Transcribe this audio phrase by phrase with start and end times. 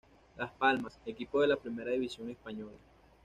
[0.35, 2.71] Las Palmas, equipo de la Primera División española.